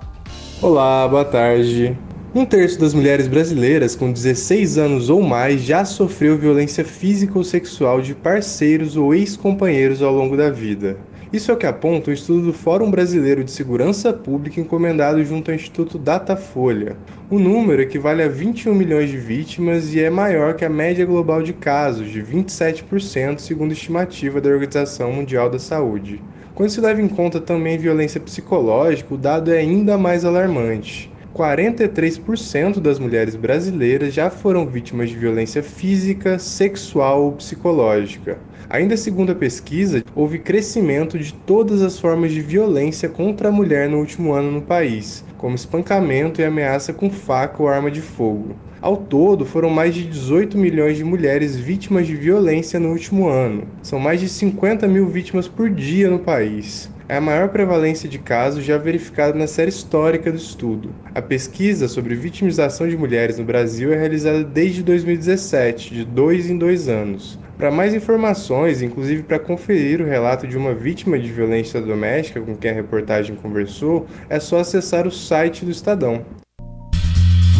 Olá, 0.62 1.06
boa 1.06 1.26
tarde. 1.26 1.98
Um 2.34 2.46
terço 2.46 2.80
das 2.80 2.94
mulheres 2.94 3.28
brasileiras 3.28 3.94
com 3.94 4.10
16 4.10 4.78
anos 4.78 5.10
ou 5.10 5.20
mais 5.20 5.60
já 5.60 5.84
sofreu 5.84 6.38
violência 6.38 6.82
física 6.82 7.36
ou 7.36 7.44
sexual 7.44 8.00
de 8.00 8.14
parceiros 8.14 8.96
ou 8.96 9.14
ex-companheiros 9.14 10.00
ao 10.00 10.14
longo 10.14 10.34
da 10.34 10.48
vida. 10.48 10.96
Isso 11.34 11.50
é 11.50 11.54
o 11.54 11.56
que 11.56 11.66
aponta 11.66 12.12
um 12.12 12.14
estudo 12.14 12.42
do 12.42 12.52
Fórum 12.52 12.88
Brasileiro 12.88 13.42
de 13.42 13.50
Segurança 13.50 14.12
Pública 14.12 14.60
encomendado 14.60 15.24
junto 15.24 15.50
ao 15.50 15.56
Instituto 15.56 15.98
Datafolha. 15.98 16.96
O 17.28 17.40
número 17.40 17.82
equivale 17.82 18.22
a 18.22 18.28
21 18.28 18.72
milhões 18.72 19.10
de 19.10 19.16
vítimas 19.16 19.92
e 19.92 20.00
é 20.00 20.08
maior 20.08 20.54
que 20.54 20.64
a 20.64 20.70
média 20.70 21.04
global 21.04 21.42
de 21.42 21.52
casos, 21.52 22.08
de 22.08 22.22
27%, 22.22 23.40
segundo 23.40 23.72
estimativa 23.72 24.40
da 24.40 24.48
Organização 24.48 25.12
Mundial 25.12 25.50
da 25.50 25.58
Saúde. 25.58 26.22
Quando 26.54 26.70
se 26.70 26.80
leva 26.80 27.02
em 27.02 27.08
conta 27.08 27.40
também 27.40 27.76
violência 27.76 28.20
psicológica, 28.20 29.12
o 29.12 29.18
dado 29.18 29.52
é 29.52 29.58
ainda 29.58 29.98
mais 29.98 30.24
alarmante. 30.24 31.12
43% 31.34 32.78
das 32.78 33.00
mulheres 33.00 33.34
brasileiras 33.34 34.14
já 34.14 34.30
foram 34.30 34.64
vítimas 34.64 35.10
de 35.10 35.16
violência 35.16 35.64
física, 35.64 36.38
sexual 36.38 37.24
ou 37.24 37.32
psicológica. 37.32 38.38
Ainda 38.70 38.96
segundo 38.96 39.32
a 39.32 39.34
pesquisa, 39.34 40.04
houve 40.14 40.38
crescimento 40.38 41.18
de 41.18 41.34
todas 41.34 41.82
as 41.82 41.98
formas 41.98 42.32
de 42.32 42.40
violência 42.40 43.08
contra 43.08 43.48
a 43.48 43.52
mulher 43.52 43.88
no 43.88 43.98
último 43.98 44.32
ano 44.32 44.50
no 44.50 44.62
país, 44.62 45.24
como 45.36 45.56
espancamento 45.56 46.40
e 46.40 46.44
ameaça 46.44 46.92
com 46.92 47.10
faca 47.10 47.60
ou 47.60 47.68
arma 47.68 47.90
de 47.90 48.00
fogo. 48.00 48.54
Ao 48.84 48.98
todo, 48.98 49.46
foram 49.46 49.70
mais 49.70 49.94
de 49.94 50.04
18 50.04 50.58
milhões 50.58 50.98
de 50.98 51.04
mulheres 51.04 51.56
vítimas 51.56 52.06
de 52.06 52.14
violência 52.14 52.78
no 52.78 52.90
último 52.90 53.28
ano. 53.28 53.62
São 53.82 53.98
mais 53.98 54.20
de 54.20 54.28
50 54.28 54.86
mil 54.86 55.08
vítimas 55.08 55.48
por 55.48 55.70
dia 55.70 56.10
no 56.10 56.18
país 56.18 56.92
é 57.08 57.16
a 57.16 57.20
maior 57.20 57.48
prevalência 57.50 58.08
de 58.08 58.18
casos 58.18 58.64
já 58.64 58.78
verificada 58.78 59.38
na 59.38 59.46
série 59.46 59.68
histórica 59.68 60.30
do 60.30 60.38
estudo. 60.38 60.90
A 61.14 61.20
pesquisa 61.20 61.86
sobre 61.86 62.14
vitimização 62.14 62.88
de 62.88 62.96
mulheres 62.96 63.38
no 63.38 63.44
Brasil 63.44 63.92
é 63.92 63.96
realizada 63.96 64.42
desde 64.42 64.82
2017, 64.82 65.94
de 65.94 66.04
dois 66.04 66.48
em 66.48 66.56
dois 66.56 66.88
anos. 66.88 67.38
Para 67.58 67.70
mais 67.70 67.94
informações, 67.94 68.82
inclusive 68.82 69.22
para 69.22 69.38
conferir 69.38 70.00
o 70.00 70.06
relato 70.06 70.46
de 70.46 70.56
uma 70.56 70.74
vítima 70.74 71.18
de 71.18 71.30
violência 71.30 71.80
doméstica 71.80 72.40
com 72.40 72.56
quem 72.56 72.70
a 72.70 72.74
reportagem 72.74 73.36
conversou, 73.36 74.06
é 74.28 74.40
só 74.40 74.58
acessar 74.58 75.06
o 75.06 75.10
site 75.10 75.64
do 75.64 75.70
Estadão. 75.70 76.24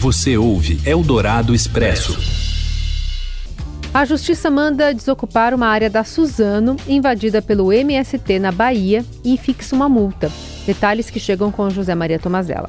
Você 0.04 0.36
ouve 0.36 0.78
Eldorado 0.86 1.54
Expresso. 1.54 2.14
A 3.94 4.04
Justiça 4.04 4.50
manda 4.50 4.92
desocupar 4.92 5.54
uma 5.54 5.66
área 5.66 5.88
da 5.88 6.04
Suzano, 6.04 6.76
invadida 6.86 7.40
pelo 7.40 7.72
MST 7.72 8.38
na 8.38 8.52
Bahia, 8.52 9.02
e 9.24 9.38
fixa 9.38 9.74
uma 9.74 9.88
multa. 9.88 10.30
Detalhes 10.66 11.08
que 11.08 11.18
chegam 11.18 11.50
com 11.50 11.70
José 11.70 11.94
Maria 11.94 12.18
Tomazella. 12.18 12.66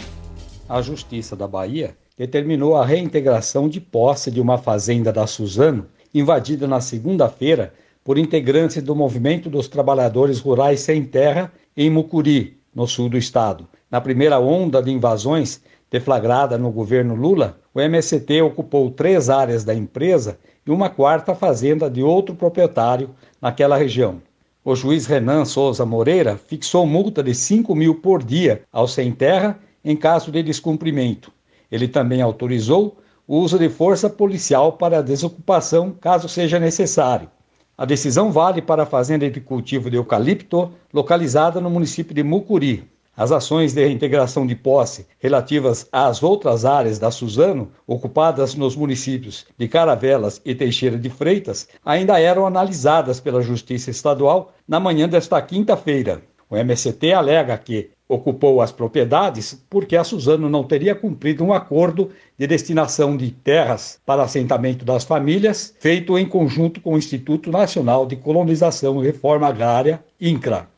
A 0.69 0.81
Justiça 0.81 1.35
da 1.35 1.45
Bahia 1.45 1.97
determinou 2.17 2.77
a 2.77 2.85
reintegração 2.85 3.67
de 3.67 3.81
posse 3.81 4.31
de 4.31 4.39
uma 4.39 4.57
fazenda 4.57 5.11
da 5.11 5.27
Suzano 5.27 5.87
invadida 6.13 6.65
na 6.65 6.79
segunda-feira 6.79 7.73
por 8.01 8.17
integrantes 8.17 8.81
do 8.81 8.95
Movimento 8.95 9.49
dos 9.49 9.67
Trabalhadores 9.67 10.39
Rurais 10.39 10.79
Sem 10.79 11.03
Terra 11.03 11.51
em 11.75 11.89
Mucuri, 11.89 12.55
no 12.73 12.87
sul 12.87 13.09
do 13.09 13.17
estado. 13.17 13.67
Na 13.91 13.99
primeira 13.99 14.39
onda 14.39 14.81
de 14.81 14.89
invasões 14.89 15.61
deflagrada 15.89 16.57
no 16.57 16.71
governo 16.71 17.15
Lula, 17.15 17.57
o 17.73 17.79
MST 17.79 18.41
ocupou 18.41 18.89
três 18.89 19.29
áreas 19.29 19.63
da 19.63 19.73
empresa 19.73 20.37
e 20.65 20.71
uma 20.71 20.89
quarta 20.89 21.35
fazenda 21.35 21.89
de 21.89 22.01
outro 22.01 22.35
proprietário 22.35 23.09
naquela 23.41 23.77
região. 23.77 24.21
O 24.63 24.75
juiz 24.75 25.05
Renan 25.05 25.45
Souza 25.45 25.85
Moreira 25.85 26.37
fixou 26.37 26.87
multa 26.87 27.21
de 27.21 27.35
5 27.35 27.75
mil 27.75 27.95
por 27.95 28.23
dia 28.23 28.63
ao 28.73 28.87
sem 28.87 29.11
terra 29.11 29.59
em 29.83 29.95
caso 29.95 30.31
de 30.31 30.41
descumprimento. 30.41 31.31
Ele 31.71 31.87
também 31.87 32.21
autorizou 32.21 32.97
o 33.27 33.37
uso 33.37 33.59
de 33.59 33.69
força 33.69 34.09
policial 34.09 34.73
para 34.73 34.99
a 34.99 35.01
desocupação, 35.01 35.91
caso 35.91 36.27
seja 36.27 36.59
necessário. 36.59 37.29
A 37.77 37.85
decisão 37.85 38.31
vale 38.31 38.61
para 38.61 38.83
a 38.83 38.85
fazenda 38.85 39.29
de 39.29 39.41
cultivo 39.41 39.89
de 39.89 39.97
eucalipto, 39.97 40.71
localizada 40.93 41.59
no 41.59 41.69
município 41.69 42.15
de 42.15 42.23
Mucuri. 42.23 42.87
As 43.17 43.31
ações 43.31 43.73
de 43.73 43.81
reintegração 43.81 44.45
de 44.45 44.55
posse 44.55 45.07
relativas 45.19 45.87
às 45.89 46.21
outras 46.21 46.65
áreas 46.65 46.99
da 46.99 47.09
Suzano, 47.09 47.71
ocupadas 47.87 48.55
nos 48.55 48.75
municípios 48.75 49.45
de 49.57 49.69
Caravelas 49.69 50.41
e 50.43 50.53
Teixeira 50.53 50.97
de 50.97 51.09
Freitas, 51.09 51.67
ainda 51.85 52.19
eram 52.19 52.45
analisadas 52.45 53.21
pela 53.21 53.41
Justiça 53.41 53.89
Estadual 53.89 54.51
na 54.67 54.81
manhã 54.81 55.07
desta 55.07 55.41
quinta-feira. 55.41 56.21
O 56.49 56.57
MST 56.57 57.13
alega 57.13 57.57
que 57.57 57.89
ocupou 58.07 58.61
as 58.61 58.73
propriedades 58.73 59.65
porque 59.69 59.95
a 59.95 60.03
Suzano 60.03 60.49
não 60.49 60.65
teria 60.65 60.93
cumprido 60.93 61.43
um 61.43 61.53
acordo 61.53 62.11
de 62.37 62.45
destinação 62.45 63.15
de 63.15 63.31
terras 63.31 63.97
para 64.05 64.23
assentamento 64.23 64.83
das 64.83 65.05
famílias, 65.05 65.73
feito 65.79 66.17
em 66.17 66.25
conjunto 66.25 66.81
com 66.81 66.93
o 66.93 66.97
Instituto 66.97 67.49
Nacional 67.49 68.05
de 68.05 68.17
Colonização 68.17 69.01
e 69.01 69.07
Reforma 69.07 69.47
Agrária, 69.47 70.03
INCRA. 70.19 70.74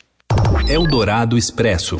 Eldorado 0.70 1.38
Expresso. 1.38 1.98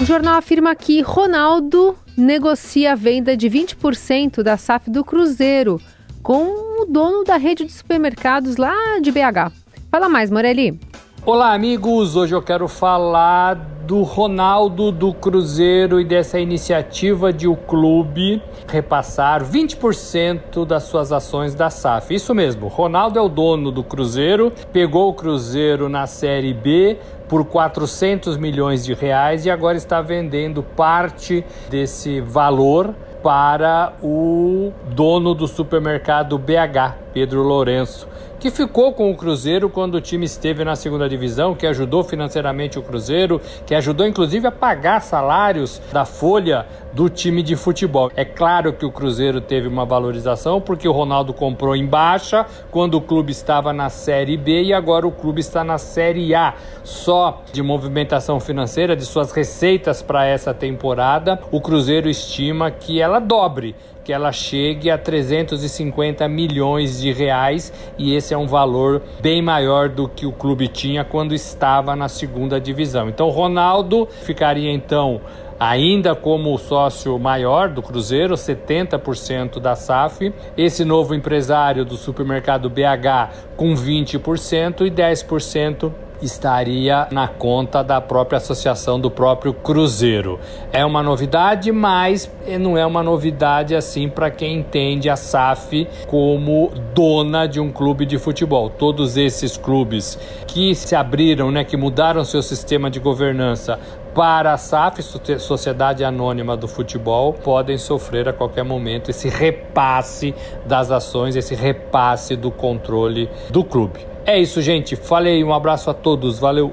O 0.00 0.04
jornal 0.04 0.34
afirma 0.34 0.74
que 0.74 1.00
Ronaldo 1.02 1.96
negocia 2.16 2.92
a 2.92 2.94
venda 2.96 3.36
de 3.36 3.48
20% 3.48 4.42
da 4.42 4.56
SAF 4.56 4.90
do 4.90 5.04
Cruzeiro 5.04 5.80
com 6.20 6.82
o 6.82 6.84
dono 6.84 7.22
da 7.22 7.36
rede 7.36 7.64
de 7.64 7.70
supermercados 7.70 8.56
lá 8.56 8.98
de 9.00 9.12
BH. 9.12 9.52
Fala 9.88 10.08
mais, 10.08 10.32
Morelli. 10.32 10.80
Olá, 11.26 11.52
amigos! 11.52 12.16
Hoje 12.16 12.34
eu 12.34 12.40
quero 12.40 12.66
falar 12.66 13.54
do 13.54 14.02
Ronaldo 14.02 14.90
do 14.90 15.12
Cruzeiro 15.12 16.00
e 16.00 16.04
dessa 16.04 16.40
iniciativa 16.40 17.30
de 17.30 17.46
o 17.46 17.54
clube 17.54 18.42
repassar 18.66 19.44
20% 19.44 20.64
das 20.64 20.84
suas 20.84 21.12
ações 21.12 21.54
da 21.54 21.68
SAF. 21.68 22.14
Isso 22.14 22.34
mesmo, 22.34 22.68
Ronaldo 22.68 23.18
é 23.18 23.22
o 23.22 23.28
dono 23.28 23.70
do 23.70 23.84
Cruzeiro, 23.84 24.50
pegou 24.72 25.10
o 25.10 25.12
Cruzeiro 25.12 25.90
na 25.90 26.06
Série 26.06 26.54
B 26.54 26.96
por 27.28 27.44
400 27.44 28.38
milhões 28.38 28.82
de 28.82 28.94
reais 28.94 29.44
e 29.44 29.50
agora 29.50 29.76
está 29.76 30.00
vendendo 30.00 30.62
parte 30.62 31.44
desse 31.68 32.22
valor 32.22 32.94
para 33.22 33.92
o 34.02 34.72
dono 34.94 35.34
do 35.34 35.46
supermercado 35.46 36.38
BH, 36.38 36.94
Pedro 37.12 37.42
Lourenço 37.42 38.08
que 38.40 38.50
ficou 38.50 38.94
com 38.94 39.10
o 39.10 39.14
Cruzeiro 39.14 39.68
quando 39.68 39.96
o 39.96 40.00
time 40.00 40.24
esteve 40.24 40.64
na 40.64 40.74
segunda 40.74 41.06
divisão, 41.06 41.54
que 41.54 41.66
ajudou 41.66 42.02
financeiramente 42.02 42.78
o 42.78 42.82
Cruzeiro, 42.82 43.38
que 43.66 43.74
ajudou 43.74 44.06
inclusive 44.06 44.46
a 44.46 44.50
pagar 44.50 45.00
salários 45.02 45.80
da 45.92 46.06
folha 46.06 46.66
do 46.90 47.10
time 47.10 47.42
de 47.42 47.54
futebol. 47.54 48.10
É 48.16 48.24
claro 48.24 48.72
que 48.72 48.86
o 48.86 48.90
Cruzeiro 48.90 49.42
teve 49.42 49.68
uma 49.68 49.84
valorização 49.84 50.58
porque 50.58 50.88
o 50.88 50.92
Ronaldo 50.92 51.34
comprou 51.34 51.76
em 51.76 51.84
baixa 51.84 52.46
quando 52.70 52.94
o 52.94 53.00
clube 53.02 53.30
estava 53.30 53.74
na 53.74 53.90
Série 53.90 54.38
B 54.38 54.62
e 54.62 54.72
agora 54.72 55.06
o 55.06 55.12
clube 55.12 55.40
está 55.40 55.62
na 55.62 55.76
Série 55.76 56.34
A. 56.34 56.54
Só 56.82 57.42
de 57.52 57.62
movimentação 57.62 58.40
financeira, 58.40 58.96
de 58.96 59.04
suas 59.04 59.32
receitas 59.32 60.00
para 60.00 60.24
essa 60.24 60.54
temporada, 60.54 61.38
o 61.52 61.60
Cruzeiro 61.60 62.08
estima 62.08 62.70
que 62.70 63.02
ela 63.02 63.20
dobre 63.20 63.76
que 64.10 64.14
ela 64.14 64.32
chegue 64.32 64.90
a 64.90 64.98
350 64.98 66.26
milhões 66.26 67.00
de 67.00 67.12
reais 67.12 67.72
e 67.96 68.12
esse 68.16 68.34
é 68.34 68.36
um 68.36 68.48
valor 68.48 69.00
bem 69.22 69.40
maior 69.40 69.88
do 69.88 70.08
que 70.08 70.26
o 70.26 70.32
clube 70.32 70.66
tinha 70.66 71.04
quando 71.04 71.32
estava 71.32 71.94
na 71.94 72.08
segunda 72.08 72.60
divisão. 72.60 73.08
Então, 73.08 73.28
Ronaldo 73.28 74.08
ficaria 74.22 74.72
então 74.72 75.20
ainda 75.60 76.14
como 76.14 76.56
sócio 76.56 77.18
maior 77.18 77.68
do 77.68 77.82
Cruzeiro, 77.82 78.34
70% 78.34 79.60
da 79.60 79.76
SAF. 79.76 80.32
Esse 80.56 80.86
novo 80.86 81.14
empresário 81.14 81.84
do 81.84 81.98
supermercado 81.98 82.70
BH 82.70 83.28
com 83.56 83.74
20% 83.74 84.86
e 84.86 84.90
10% 84.90 85.92
estaria 86.22 87.08
na 87.10 87.28
conta 87.28 87.82
da 87.82 88.00
própria 88.00 88.36
associação 88.36 89.00
do 89.00 89.10
próprio 89.10 89.52
Cruzeiro. 89.52 90.38
É 90.72 90.84
uma 90.84 91.02
novidade, 91.02 91.72
mas 91.72 92.30
não 92.58 92.76
é 92.76 92.84
uma 92.84 93.02
novidade 93.02 93.74
assim 93.74 94.08
para 94.08 94.30
quem 94.30 94.58
entende 94.58 95.08
a 95.08 95.16
SAF 95.16 95.88
como 96.06 96.70
dona 96.94 97.46
de 97.46 97.60
um 97.60 97.70
clube 97.70 98.04
de 98.04 98.18
futebol. 98.18 98.68
Todos 98.68 99.16
esses 99.16 99.56
clubes 99.56 100.18
que 100.46 100.74
se 100.74 100.94
abriram, 100.94 101.50
né, 101.50 101.64
que 101.64 101.76
mudaram 101.76 102.24
seu 102.24 102.42
sistema 102.42 102.90
de 102.90 103.00
governança 103.00 103.78
para 104.14 104.52
a 104.52 104.58
SAF, 104.58 105.02
Sociedade 105.38 106.04
Anônima 106.04 106.56
do 106.56 106.66
Futebol, 106.66 107.32
podem 107.32 107.78
sofrer 107.78 108.28
a 108.28 108.32
qualquer 108.32 108.64
momento 108.64 109.10
esse 109.10 109.28
repasse 109.28 110.34
das 110.66 110.90
ações, 110.90 111.36
esse 111.36 111.54
repasse 111.54 112.36
do 112.36 112.50
controle 112.50 113.28
do 113.50 113.62
clube. 113.64 114.00
É 114.26 114.38
isso, 114.38 114.60
gente. 114.60 114.96
Falei, 114.96 115.42
um 115.42 115.52
abraço 115.52 115.90
a 115.90 115.94
todos. 115.94 116.38
Valeu. 116.38 116.72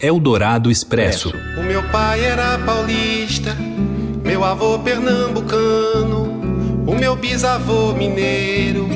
Eldorado 0.00 0.70
Expresso. 0.70 1.32
O 1.58 1.62
meu 1.62 1.82
pai 1.90 2.24
era 2.24 2.58
paulista, 2.58 3.56
meu 4.22 4.44
avô 4.44 4.78
pernambucano, 4.78 6.24
o 6.86 6.94
meu 6.94 7.16
bisavô 7.16 7.92
mineiro, 7.92 8.86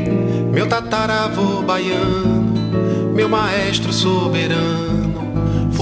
meu 0.52 0.68
tataravô 0.68 1.62
baiano, 1.62 3.12
meu 3.14 3.28
maestro 3.28 3.92
soberano. 3.92 5.00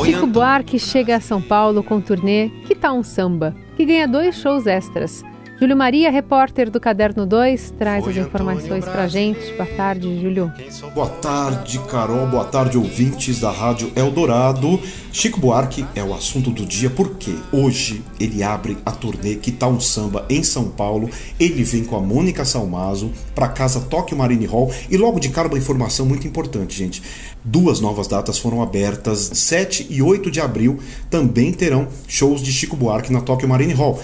Chico 0.04 0.26
Buarque 0.26 0.78
chega 0.78 1.16
a 1.16 1.20
São 1.20 1.40
Paulo 1.40 1.82
com 1.82 2.00
turnê 2.00 2.50
Que 2.66 2.74
Tá 2.74 2.92
um 2.92 3.02
Samba, 3.02 3.54
que 3.76 3.84
ganha 3.84 4.06
dois 4.06 4.36
shows 4.36 4.66
extras. 4.66 5.24
Júlio 5.60 5.76
Maria, 5.76 6.08
repórter 6.08 6.70
do 6.70 6.78
Caderno 6.78 7.26
2, 7.26 7.74
traz 7.76 8.06
as 8.06 8.16
informações 8.16 8.84
pra 8.84 9.08
gente. 9.08 9.40
Boa 9.54 9.66
tarde, 9.66 10.20
Júlio. 10.20 10.52
Boa 10.94 11.08
tarde, 11.08 11.80
Carol. 11.90 12.28
Boa 12.28 12.44
tarde, 12.44 12.78
ouvintes 12.78 13.40
da 13.40 13.50
Rádio 13.50 13.90
Eldorado. 13.96 14.80
Chico 15.10 15.40
Buarque 15.40 15.84
é 15.96 16.04
o 16.04 16.14
assunto 16.14 16.52
do 16.52 16.64
dia 16.64 16.88
porque 16.88 17.34
hoje 17.50 18.04
ele 18.20 18.40
abre 18.40 18.78
a 18.86 18.92
turnê 18.92 19.34
Que 19.34 19.50
Tá 19.50 19.66
um 19.66 19.80
Samba 19.80 20.24
em 20.30 20.44
São 20.44 20.68
Paulo. 20.68 21.10
Ele 21.40 21.64
vem 21.64 21.82
com 21.82 21.96
a 21.96 22.00
Mônica 22.00 22.44
Salmazo 22.44 23.10
para 23.34 23.48
casa 23.48 23.80
Tóquio 23.80 24.16
Marine 24.16 24.46
Hall 24.46 24.72
e 24.88 24.96
logo 24.96 25.18
de 25.18 25.28
cara 25.28 25.48
uma 25.48 25.58
informação 25.58 26.06
muito 26.06 26.24
importante, 26.24 26.78
gente. 26.78 27.02
Duas 27.44 27.80
novas 27.80 28.06
datas 28.06 28.38
foram 28.38 28.62
abertas, 28.62 29.30
7 29.32 29.88
e 29.90 30.02
8 30.02 30.30
de 30.30 30.40
abril 30.40 30.78
também 31.10 31.52
terão 31.52 31.88
shows 32.06 32.42
de 32.42 32.52
Chico 32.52 32.76
Buarque 32.76 33.12
na 33.12 33.20
Tóquio 33.20 33.48
Marine 33.48 33.72
Hall 33.72 33.98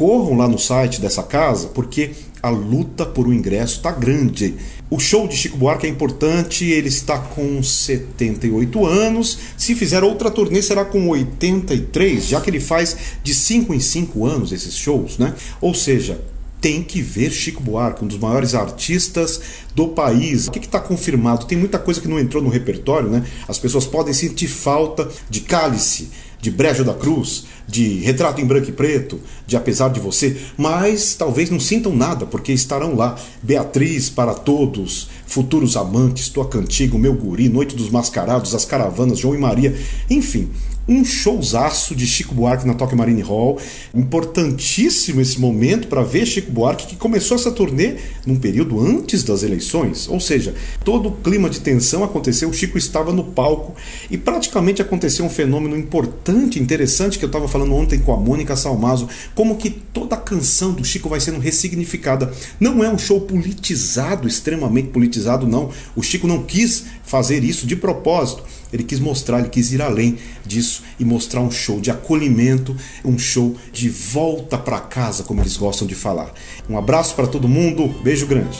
corram 0.00 0.34
lá 0.34 0.48
no 0.48 0.58
site 0.58 0.98
dessa 0.98 1.22
casa 1.22 1.68
porque 1.74 2.12
a 2.42 2.48
luta 2.48 3.04
por 3.04 3.28
um 3.28 3.34
ingresso 3.34 3.76
está 3.76 3.92
grande. 3.92 4.54
O 4.88 4.98
show 4.98 5.28
de 5.28 5.36
Chico 5.36 5.58
Buarque 5.58 5.86
é 5.86 5.90
importante, 5.90 6.64
ele 6.64 6.88
está 6.88 7.18
com 7.18 7.62
78 7.62 8.86
anos. 8.86 9.38
Se 9.58 9.74
fizer 9.74 10.02
outra 10.02 10.30
turnê, 10.30 10.62
será 10.62 10.86
com 10.86 11.06
83, 11.10 12.26
já 12.26 12.40
que 12.40 12.48
ele 12.48 12.60
faz 12.60 12.96
de 13.22 13.34
5 13.34 13.74
em 13.74 13.78
5 13.78 14.24
anos 14.24 14.52
esses 14.52 14.74
shows, 14.74 15.18
né? 15.18 15.34
Ou 15.60 15.74
seja, 15.74 16.18
tem 16.62 16.82
que 16.82 17.02
ver 17.02 17.30
Chico 17.30 17.62
Buarque, 17.62 18.02
um 18.02 18.08
dos 18.08 18.18
maiores 18.18 18.54
artistas 18.54 19.38
do 19.74 19.88
país. 19.88 20.48
O 20.48 20.50
que 20.50 20.60
está 20.60 20.80
confirmado? 20.80 21.44
Tem 21.44 21.58
muita 21.58 21.78
coisa 21.78 22.00
que 22.00 22.08
não 22.08 22.18
entrou 22.18 22.42
no 22.42 22.48
repertório, 22.48 23.10
né? 23.10 23.22
As 23.46 23.58
pessoas 23.58 23.84
podem 23.84 24.14
sentir 24.14 24.48
falta 24.48 25.06
de 25.28 25.40
cálice 25.40 26.08
de 26.40 26.50
Brejo 26.50 26.84
da 26.84 26.94
Cruz, 26.94 27.44
de 27.66 28.00
Retrato 28.00 28.40
em 28.40 28.44
Branco 28.44 28.68
e 28.68 28.72
Preto, 28.72 29.20
de 29.46 29.56
Apesar 29.56 29.90
de 29.90 30.00
Você, 30.00 30.36
mas 30.56 31.14
talvez 31.14 31.50
não 31.50 31.60
sintam 31.60 31.94
nada, 31.94 32.26
porque 32.26 32.52
estarão 32.52 32.96
lá. 32.96 33.16
Beatriz 33.42 34.08
para 34.10 34.34
Todos, 34.34 35.08
Futuros 35.26 35.76
Amantes, 35.76 36.28
Tua 36.28 36.48
Cantigo, 36.48 36.98
Meu 36.98 37.14
Guri, 37.14 37.48
Noite 37.48 37.76
dos 37.76 37.90
Mascarados, 37.90 38.54
As 38.54 38.64
Caravanas, 38.64 39.18
João 39.18 39.34
e 39.34 39.38
Maria, 39.38 39.76
enfim, 40.08 40.48
um 40.90 41.04
showzaço 41.04 41.94
de 41.94 42.04
Chico 42.04 42.34
Buarque 42.34 42.66
na 42.66 42.74
Tokyo 42.74 42.98
Marine 42.98 43.22
Hall. 43.22 43.60
Importantíssimo 43.94 45.20
esse 45.20 45.40
momento 45.40 45.86
para 45.86 46.02
ver 46.02 46.26
Chico 46.26 46.50
Buarque 46.50 46.88
que 46.88 46.96
começou 46.96 47.36
essa 47.36 47.52
turnê 47.52 47.94
num 48.26 48.34
período 48.34 48.80
antes 48.80 49.22
das 49.22 49.44
eleições, 49.44 50.08
ou 50.08 50.18
seja, 50.18 50.52
todo 50.84 51.08
o 51.08 51.12
clima 51.12 51.48
de 51.48 51.60
tensão 51.60 52.02
aconteceu, 52.02 52.48
o 52.48 52.52
Chico 52.52 52.76
estava 52.76 53.12
no 53.12 53.22
palco 53.22 53.76
e 54.10 54.18
praticamente 54.18 54.82
aconteceu 54.82 55.24
um 55.24 55.30
fenômeno 55.30 55.76
importante, 55.76 56.58
interessante 56.58 57.18
que 57.18 57.24
eu 57.24 57.28
estava 57.28 57.46
falando 57.46 57.72
ontem 57.72 58.00
com 58.00 58.12
a 58.12 58.16
Mônica 58.16 58.56
Salmazo, 58.56 59.08
como 59.32 59.56
que 59.56 59.70
toda 59.70 60.16
a 60.16 60.18
canção 60.18 60.72
do 60.72 60.84
Chico 60.84 61.08
vai 61.08 61.20
sendo 61.20 61.38
ressignificada. 61.38 62.32
Não 62.58 62.82
é 62.82 62.90
um 62.90 62.98
show 62.98 63.20
politizado, 63.20 64.26
extremamente 64.26 64.88
politizado, 64.88 65.46
não. 65.46 65.70
O 65.94 66.02
Chico 66.02 66.26
não 66.26 66.42
quis 66.42 66.86
fazer 67.04 67.44
isso 67.44 67.66
de 67.66 67.76
propósito. 67.76 68.42
Ele 68.72 68.82
quis 68.82 69.00
mostrar, 69.00 69.40
ele 69.40 69.48
quis 69.48 69.72
ir 69.72 69.82
além 69.82 70.18
disso 70.44 70.82
e 70.98 71.04
mostrar 71.04 71.40
um 71.40 71.50
show 71.50 71.80
de 71.80 71.90
acolhimento, 71.90 72.76
um 73.04 73.18
show 73.18 73.56
de 73.72 73.88
volta 73.88 74.56
para 74.56 74.80
casa, 74.80 75.24
como 75.24 75.40
eles 75.40 75.56
gostam 75.56 75.86
de 75.86 75.94
falar. 75.94 76.32
Um 76.68 76.76
abraço 76.76 77.14
para 77.14 77.26
todo 77.26 77.48
mundo, 77.48 77.88
beijo 78.02 78.26
grande. 78.26 78.58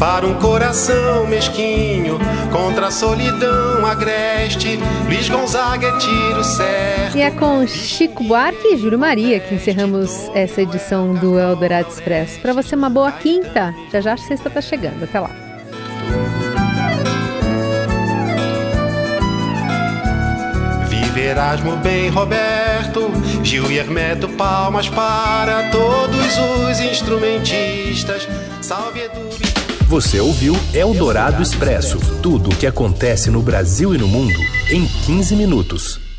Para 0.00 0.26
um 0.26 0.34
coração 0.40 1.26
mesquinho, 1.26 2.18
contra 2.50 2.86
a 2.86 2.90
solidão 2.90 3.84
agreste, 3.84 4.78
Luiz 5.04 5.28
Gonzaga 5.28 5.88
é 5.88 5.98
tiro 5.98 6.42
certo. 6.42 7.18
E 7.18 7.20
é 7.20 7.30
com 7.30 7.66
Chico 7.66 8.24
Buarque 8.24 8.68
e 8.68 8.78
Júlio 8.78 8.98
Maria 8.98 9.38
que 9.40 9.54
encerramos 9.54 10.30
essa 10.34 10.62
edição 10.62 11.12
do 11.12 11.38
Eldorado 11.38 11.90
Expresso. 11.90 12.40
Para 12.40 12.54
você, 12.54 12.74
uma 12.74 12.88
boa 12.88 13.12
quinta. 13.12 13.74
Já 13.92 14.00
já 14.00 14.14
a 14.14 14.16
sexta 14.16 14.48
está 14.48 14.62
chegando. 14.62 15.04
Até 15.04 15.20
lá. 15.20 15.49
Erasmo 21.20 21.76
bem 21.76 22.08
Roberto, 22.08 23.10
Gil 23.42 23.70
e 23.70 23.78
Hermeto, 23.78 24.28
palmas 24.28 24.88
para 24.88 25.70
todos 25.70 26.38
os 26.38 26.80
instrumentistas. 26.80 28.26
Salve 28.60 29.00
Edu. 29.00 29.28
Você 29.86 30.20
ouviu 30.20 30.54
Eldorado 30.72 31.42
Expresso 31.42 31.98
tudo 32.22 32.50
o 32.50 32.56
que 32.56 32.66
acontece 32.66 33.30
no 33.30 33.42
Brasil 33.42 33.94
e 33.94 33.98
no 33.98 34.06
mundo 34.06 34.38
em 34.70 34.86
15 34.86 35.34
minutos. 35.34 36.09